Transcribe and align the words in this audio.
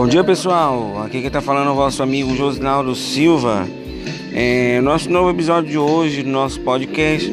Bom 0.00 0.06
dia 0.06 0.24
pessoal, 0.24 1.02
aqui 1.02 1.18
quem 1.18 1.26
está 1.26 1.42
falando 1.42 1.68
é 1.68 1.72
o 1.72 1.74
vosso 1.74 2.02
amigo 2.02 2.34
Josinaldo 2.34 2.94
Silva. 2.94 3.68
É, 4.32 4.80
nosso 4.80 5.10
novo 5.10 5.28
episódio 5.28 5.70
de 5.70 5.76
hoje 5.76 6.22
do 6.22 6.30
nosso 6.30 6.58
podcast. 6.60 7.30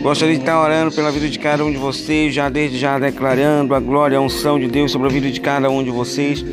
Gostaria 0.00 0.36
de 0.36 0.40
estar 0.40 0.62
orando 0.62 0.94
pela 0.94 1.10
vida 1.10 1.28
de 1.28 1.36
cada 1.36 1.64
um 1.64 1.72
de 1.72 1.76
vocês, 1.76 2.32
já 2.32 2.48
desde 2.48 2.78
já 2.78 2.96
declarando 2.96 3.74
a 3.74 3.80
glória, 3.80 4.18
a 4.18 4.20
unção 4.20 4.56
de 4.56 4.68
Deus 4.68 4.92
sobre 4.92 5.08
a 5.08 5.10
vida 5.10 5.28
de 5.28 5.40
cada 5.40 5.68
um 5.68 5.82
de 5.82 5.90
vocês. 5.90 6.44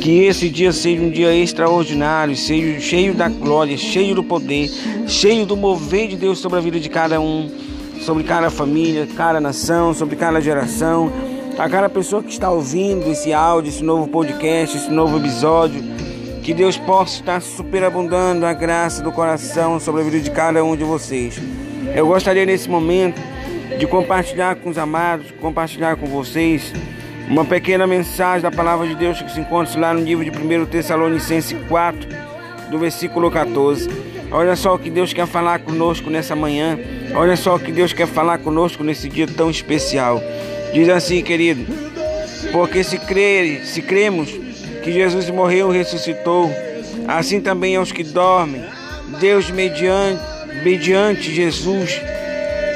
Que 0.00 0.24
esse 0.24 0.48
dia 0.48 0.72
seja 0.72 1.02
um 1.02 1.10
dia 1.10 1.36
extraordinário, 1.36 2.34
seja 2.34 2.80
cheio 2.80 3.12
da 3.12 3.28
glória, 3.28 3.76
cheio 3.76 4.14
do 4.14 4.24
poder, 4.24 4.70
cheio 5.06 5.44
do 5.44 5.54
mover 5.54 6.08
de 6.08 6.16
Deus 6.16 6.38
sobre 6.38 6.56
a 6.58 6.62
vida 6.62 6.80
de 6.80 6.88
cada 6.88 7.20
um, 7.20 7.50
sobre 8.00 8.24
cada 8.24 8.48
família, 8.48 9.06
cada 9.14 9.38
nação, 9.38 9.92
sobre 9.92 10.16
cada 10.16 10.40
geração 10.40 11.33
a 11.58 11.68
cada 11.68 11.88
pessoa 11.88 12.22
que 12.22 12.30
está 12.30 12.50
ouvindo 12.50 13.10
esse 13.10 13.32
áudio, 13.32 13.68
esse 13.68 13.82
novo 13.82 14.08
podcast, 14.08 14.76
esse 14.76 14.90
novo 14.90 15.18
episódio. 15.18 15.82
Que 16.42 16.52
Deus 16.52 16.76
possa 16.76 17.14
estar 17.14 17.40
superabundando 17.40 18.44
a 18.44 18.52
graça 18.52 19.02
do 19.02 19.10
coração 19.10 19.80
sobre 19.80 20.02
a 20.02 20.04
vida 20.04 20.20
de 20.20 20.30
cada 20.30 20.62
um 20.62 20.76
de 20.76 20.84
vocês. 20.84 21.40
Eu 21.94 22.06
gostaria 22.06 22.44
nesse 22.44 22.68
momento 22.68 23.20
de 23.78 23.86
compartilhar 23.86 24.56
com 24.56 24.68
os 24.68 24.76
amados, 24.76 25.30
compartilhar 25.40 25.96
com 25.96 26.06
vocês 26.06 26.72
uma 27.28 27.44
pequena 27.44 27.86
mensagem 27.86 28.42
da 28.42 28.50
palavra 28.50 28.86
de 28.86 28.94
Deus 28.94 29.22
que 29.22 29.32
se 29.32 29.40
encontra 29.40 29.80
lá 29.80 29.94
no 29.94 30.00
livro 30.00 30.22
de 30.22 30.30
1 30.30 30.66
Tessalonicenses 30.66 31.56
4, 31.68 32.08
do 32.70 32.78
versículo 32.78 33.30
14. 33.30 33.88
Olha 34.30 34.56
só 34.56 34.74
o 34.74 34.78
que 34.78 34.90
Deus 34.90 35.12
quer 35.12 35.26
falar 35.26 35.60
conosco 35.60 36.10
nessa 36.10 36.36
manhã. 36.36 36.78
Olha 37.14 37.36
só 37.36 37.54
o 37.54 37.58
que 37.58 37.72
Deus 37.72 37.92
quer 37.92 38.06
falar 38.06 38.38
conosco 38.38 38.82
nesse 38.84 39.08
dia 39.08 39.26
tão 39.26 39.48
especial. 39.48 40.20
Diz 40.74 40.88
assim, 40.88 41.22
querido: 41.22 41.64
Porque 42.50 42.82
se 42.82 42.98
crer, 42.98 43.64
se 43.64 43.80
cremos 43.80 44.28
que 44.82 44.92
Jesus 44.92 45.30
morreu 45.30 45.72
e 45.72 45.78
ressuscitou, 45.78 46.50
assim 47.06 47.40
também 47.40 47.76
aos 47.76 47.92
que 47.92 48.02
dormem, 48.02 48.60
Deus 49.20 49.50
mediante, 49.50 50.20
mediante 50.64 51.32
Jesus 51.32 52.00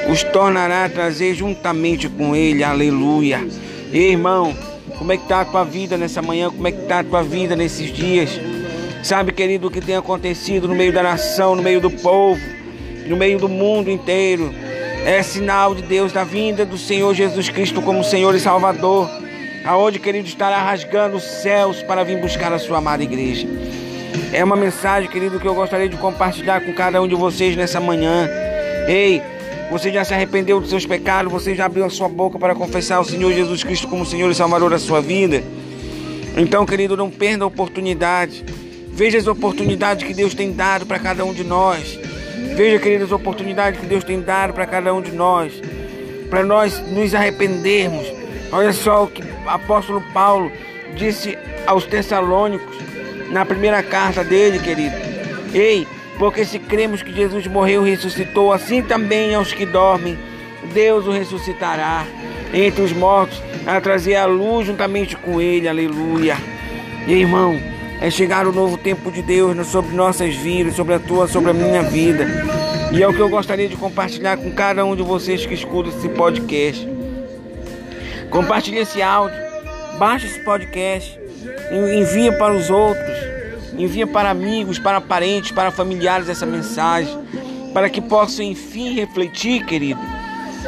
os 0.09 0.23
tornará 0.23 0.85
a 0.85 0.89
trazer 0.89 1.35
juntamente 1.35 2.07
com 2.07 2.33
ele. 2.33 2.63
Aleluia. 2.63 3.45
E, 3.91 3.97
irmão, 3.97 4.55
como 4.97 5.11
é 5.11 5.17
que 5.17 5.23
está 5.23 5.41
a 5.41 5.45
tua 5.45 5.65
vida 5.65 5.97
nessa 5.97 6.21
manhã? 6.21 6.49
Como 6.49 6.67
é 6.69 6.71
que 6.71 6.81
está 6.81 6.99
a 6.99 7.03
tua 7.03 7.21
vida 7.21 7.53
nesses 7.53 7.91
dias? 7.91 8.39
Sabe, 9.03 9.33
querido, 9.33 9.67
o 9.67 9.71
que 9.71 9.81
tem 9.81 9.97
acontecido 9.97 10.69
no 10.69 10.75
meio 10.75 10.93
da 10.93 11.03
nação, 11.03 11.53
no 11.53 11.61
meio 11.61 11.81
do 11.81 11.91
povo, 11.91 12.39
no 13.05 13.17
meio 13.17 13.37
do 13.37 13.49
mundo 13.49 13.91
inteiro? 13.91 14.53
É 15.05 15.23
sinal 15.23 15.73
de 15.73 15.81
Deus 15.81 16.11
da 16.11 16.23
vinda 16.23 16.65
do 16.65 16.77
Senhor 16.77 17.13
Jesus 17.13 17.49
Cristo 17.49 17.81
como 17.81 18.03
Senhor 18.03 18.33
e 18.35 18.39
Salvador, 18.39 19.09
aonde, 19.65 19.99
querido, 19.99 20.27
estará 20.27 20.61
rasgando 20.61 21.17
os 21.17 21.23
céus 21.23 21.81
para 21.83 22.03
vir 22.03 22.19
buscar 22.19 22.51
a 22.51 22.59
sua 22.59 22.77
amada 22.79 23.03
igreja. 23.03 23.47
É 24.31 24.43
uma 24.43 24.55
mensagem, 24.55 25.09
querido, 25.09 25.39
que 25.39 25.47
eu 25.47 25.55
gostaria 25.55 25.89
de 25.89 25.97
compartilhar 25.97 26.61
com 26.61 26.73
cada 26.73 27.01
um 27.01 27.07
de 27.07 27.15
vocês 27.15 27.55
nessa 27.55 27.79
manhã. 27.79 28.29
Ei, 28.87 29.21
você 29.71 29.91
já 29.91 30.03
se 30.03 30.13
arrependeu 30.13 30.59
dos 30.59 30.69
seus 30.69 30.85
pecados? 30.85 31.31
Você 31.31 31.55
já 31.55 31.65
abriu 31.65 31.85
a 31.85 31.89
sua 31.89 32.09
boca 32.09 32.37
para 32.37 32.53
confessar 32.53 32.99
o 32.99 33.05
Senhor 33.05 33.31
Jesus 33.33 33.63
Cristo 33.63 33.87
como 33.87 34.05
Senhor 34.05 34.29
e 34.29 34.35
Salvador 34.35 34.69
da 34.69 34.79
sua 34.79 35.01
vida? 35.01 35.43
Então, 36.37 36.65
querido, 36.65 36.95
não 36.95 37.09
perda 37.09 37.43
a 37.43 37.47
oportunidade. 37.47 38.43
Veja 38.91 39.17
as 39.17 39.27
oportunidades 39.27 40.05
que 40.05 40.13
Deus 40.13 40.33
tem 40.33 40.51
dado 40.51 40.85
para 40.85 40.99
cada 40.99 41.23
um 41.23 41.33
de 41.33 41.43
nós. 41.43 41.99
Veja, 42.55 42.79
queridas, 42.79 43.11
oportunidades 43.11 43.79
que 43.79 43.85
Deus 43.85 44.03
tem 44.03 44.21
dado 44.21 44.53
para 44.53 44.65
cada 44.65 44.93
um 44.93 45.01
de 45.01 45.11
nós, 45.11 45.61
para 46.29 46.43
nós 46.43 46.79
nos 46.91 47.15
arrependermos. 47.15 48.05
Olha 48.51 48.73
só 48.73 49.03
o 49.03 49.07
que 49.07 49.21
o 49.21 49.49
apóstolo 49.49 50.03
Paulo 50.13 50.51
disse 50.95 51.37
aos 51.65 51.85
Tessalônicos 51.85 52.77
na 53.31 53.45
primeira 53.45 53.81
carta 53.83 54.23
dele, 54.23 54.59
querido. 54.59 54.95
Ei, 55.53 55.87
porque 56.17 56.43
se 56.43 56.59
cremos 56.59 57.01
que 57.01 57.13
Jesus 57.13 57.47
morreu 57.47 57.87
e 57.87 57.91
ressuscitou, 57.91 58.51
assim 58.51 58.81
também 58.81 59.33
aos 59.33 59.53
que 59.53 59.65
dormem, 59.65 60.17
Deus 60.73 61.07
o 61.07 61.11
ressuscitará 61.11 62.05
entre 62.53 62.81
os 62.81 62.91
mortos, 62.91 63.41
a 63.65 63.79
trazer 63.79 64.15
a 64.15 64.25
luz 64.25 64.67
juntamente 64.67 65.15
com 65.15 65.39
ele. 65.39 65.67
Aleluia. 65.67 66.37
E 67.07 67.13
irmão, 67.13 67.59
é 68.01 68.09
chegar 68.09 68.47
o 68.47 68.53
novo 68.53 68.77
tempo 68.77 69.11
de 69.11 69.21
Deus 69.21 69.67
sobre 69.67 69.95
nossas 69.95 70.33
vidas, 70.35 70.75
sobre 70.75 70.93
a 70.93 70.99
tua, 70.99 71.27
sobre 71.27 71.51
a 71.51 71.53
minha 71.53 71.83
vida. 71.83 72.25
E 72.91 73.03
é 73.03 73.07
o 73.07 73.13
que 73.13 73.19
eu 73.19 73.29
gostaria 73.29 73.67
de 73.67 73.75
compartilhar 73.75 74.37
com 74.37 74.51
cada 74.51 74.83
um 74.85 74.95
de 74.95 75.03
vocês 75.03 75.45
que 75.45 75.53
escuta 75.53 75.89
esse 75.89 76.07
podcast. 76.09 76.87
Compartilhe 78.29 78.77
esse 78.77 79.01
áudio, 79.01 79.37
baixe 79.97 80.27
esse 80.27 80.39
podcast, 80.39 81.19
envia 81.71 82.31
para 82.33 82.53
os 82.53 82.69
outros, 82.69 83.17
envia 83.77 84.07
para 84.07 84.29
amigos, 84.29 84.79
para 84.79 85.01
parentes, 85.01 85.51
para 85.51 85.71
familiares 85.71 86.29
essa 86.29 86.45
mensagem, 86.45 87.15
para 87.73 87.89
que 87.89 88.01
possam 88.01 88.45
enfim 88.45 88.93
refletir, 88.93 89.65
querido, 89.65 89.99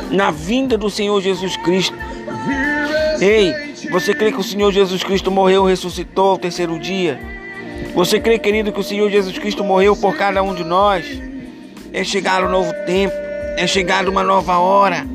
na 0.09 0.31
vinda 0.31 0.77
do 0.77 0.89
Senhor 0.89 1.19
Jesus 1.21 1.55
Cristo. 1.57 1.95
Ei, 3.19 3.70
você 3.89 4.13
crê 4.13 4.31
que 4.31 4.39
o 4.39 4.43
Senhor 4.43 4.71
Jesus 4.71 5.03
Cristo 5.03 5.31
morreu 5.31 5.67
e 5.67 5.71
ressuscitou 5.71 6.31
ao 6.31 6.37
terceiro 6.37 6.77
dia? 6.77 7.19
Você 7.93 8.19
crê, 8.19 8.37
querido, 8.37 8.71
que 8.71 8.79
o 8.79 8.83
Senhor 8.83 9.09
Jesus 9.09 9.37
Cristo 9.37 9.63
morreu 9.63 9.95
por 9.95 10.15
cada 10.15 10.41
um 10.43 10.53
de 10.53 10.63
nós? 10.63 11.05
É 11.91 12.03
chegar 12.03 12.43
o 12.43 12.49
novo 12.49 12.71
tempo, 12.85 13.13
é 13.57 13.67
chegar 13.67 14.07
uma 14.07 14.23
nova 14.23 14.57
hora. 14.59 15.05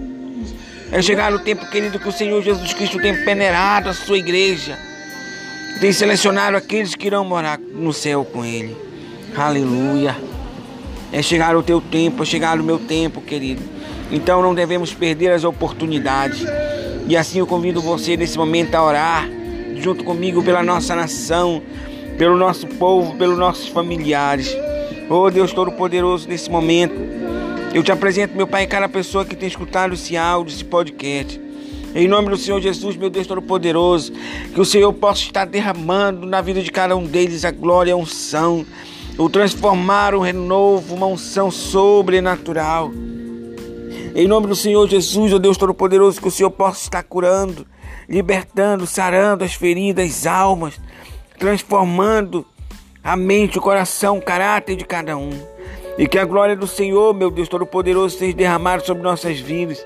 É 0.92 1.00
chegar 1.00 1.32
o 1.32 1.38
tempo, 1.38 1.68
querido, 1.70 1.98
que 1.98 2.08
o 2.08 2.12
Senhor 2.12 2.42
Jesus 2.42 2.72
Cristo 2.74 2.98
tem 3.00 3.24
peneirado 3.24 3.88
a 3.88 3.92
sua 3.94 4.18
igreja. 4.18 4.78
Tem 5.80 5.92
selecionado 5.92 6.56
aqueles 6.56 6.94
que 6.94 7.06
irão 7.06 7.24
morar 7.24 7.58
no 7.58 7.92
céu 7.92 8.24
com 8.24 8.44
Ele. 8.44 8.76
Aleluia. 9.36 10.16
É 11.12 11.22
chegar 11.22 11.56
o 11.56 11.62
teu 11.62 11.80
tempo, 11.80 12.22
é 12.22 12.26
chegar 12.26 12.58
o 12.58 12.64
meu 12.64 12.78
tempo, 12.78 13.20
querido. 13.20 13.62
Então 14.10 14.42
não 14.42 14.54
devemos 14.54 14.92
perder 14.92 15.32
as 15.32 15.44
oportunidades. 15.44 16.44
E 17.08 17.16
assim 17.16 17.38
eu 17.38 17.46
convido 17.46 17.80
você 17.80 18.16
nesse 18.16 18.36
momento 18.36 18.74
a 18.74 18.84
orar 18.84 19.28
junto 19.76 20.02
comigo 20.02 20.42
pela 20.42 20.62
nossa 20.62 20.96
nação, 20.96 21.62
pelo 22.18 22.36
nosso 22.36 22.66
povo, 22.66 23.14
pelos 23.16 23.38
nossos 23.38 23.68
familiares. 23.68 24.56
Oh 25.08 25.30
Deus 25.30 25.52
Todo-Poderoso, 25.52 26.28
nesse 26.28 26.50
momento, 26.50 26.96
eu 27.72 27.82
te 27.82 27.92
apresento, 27.92 28.36
meu 28.36 28.46
Pai, 28.46 28.66
cada 28.66 28.88
pessoa 28.88 29.24
que 29.24 29.36
tem 29.36 29.48
escutado 29.48 29.94
esse 29.94 30.16
áudio, 30.16 30.52
esse 30.52 30.64
podcast. 30.64 31.40
Em 31.94 32.08
nome 32.08 32.28
do 32.28 32.36
Senhor 32.36 32.60
Jesus, 32.60 32.96
meu 32.96 33.08
Deus 33.08 33.26
Todo-Poderoso, 33.26 34.12
que 34.52 34.60
o 34.60 34.64
Senhor 34.64 34.92
possa 34.92 35.22
estar 35.22 35.44
derramando 35.44 36.26
na 36.26 36.40
vida 36.40 36.60
de 36.60 36.70
cada 36.72 36.96
um 36.96 37.06
deles 37.06 37.44
a 37.44 37.50
glória 37.50 37.94
a 37.94 37.96
unção, 37.96 38.66
o 39.16 39.28
transformar 39.28 40.14
um 40.14 40.20
renovo, 40.20 40.94
uma 40.94 41.06
unção 41.06 41.50
sobrenatural. 41.50 42.90
Em 44.18 44.26
nome 44.26 44.46
do 44.46 44.56
Senhor 44.56 44.88
Jesus, 44.88 45.30
ó 45.34 45.38
Deus 45.38 45.58
Todo-Poderoso, 45.58 46.22
que 46.22 46.28
o 46.28 46.30
Senhor 46.30 46.50
possa 46.50 46.84
estar 46.84 47.02
curando, 47.02 47.66
libertando, 48.08 48.86
sarando 48.86 49.44
as 49.44 49.52
feridas, 49.52 50.06
as 50.06 50.26
almas, 50.26 50.80
transformando 51.38 52.42
a 53.04 53.14
mente, 53.14 53.58
o 53.58 53.60
coração, 53.60 54.16
o 54.16 54.22
caráter 54.22 54.74
de 54.74 54.86
cada 54.86 55.18
um. 55.18 55.38
E 55.98 56.08
que 56.08 56.18
a 56.18 56.24
glória 56.24 56.56
do 56.56 56.66
Senhor, 56.66 57.12
meu 57.12 57.30
Deus 57.30 57.46
Todo-Poderoso, 57.46 58.16
seja 58.16 58.34
derramada 58.34 58.82
sobre 58.82 59.02
nossas 59.02 59.38
vidas. 59.38 59.84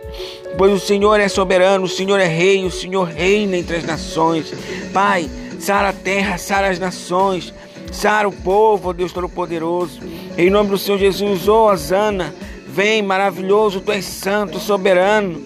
Pois 0.57 0.73
o 0.73 0.79
Senhor 0.79 1.19
é 1.19 1.27
soberano, 1.27 1.87
o 1.87 1.89
Senhor 1.89 2.21
é 2.21 2.29
rei, 2.29 2.65
o 2.65 2.71
Senhor 2.71 3.09
reina 3.09 3.57
entre 3.57 3.79
as 3.79 3.85
nações. 3.85 4.55
Pai, 4.93 5.29
sara 5.59 5.89
a 5.89 5.93
terra, 5.93 6.39
sara 6.39 6.69
as 6.69 6.79
nações, 6.79 7.53
sara 7.91 8.29
o 8.29 8.33
povo, 8.33 8.91
ó 8.91 8.93
Deus 8.93 9.13
Todo-Poderoso. 9.13 9.99
Em 10.39 10.49
nome 10.49 10.71
do 10.71 10.79
Senhor 10.79 10.99
Jesus, 10.99 11.49
ô 11.49 11.65
oh, 11.65 11.73
Osana. 11.73 12.33
Vem, 12.73 13.03
maravilhoso, 13.03 13.81
tu 13.81 13.91
és 13.91 14.05
santo, 14.05 14.61
soberano. 14.61 15.43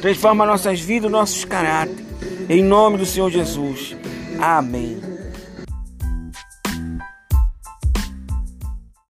Transforma 0.00 0.44
nossas 0.44 0.80
vidas, 0.80 1.10
nossos 1.10 1.44
caráteres. 1.44 2.04
Em 2.48 2.62
nome 2.62 2.98
do 2.98 3.06
Senhor 3.06 3.30
Jesus. 3.30 3.96
Amém. 4.40 5.09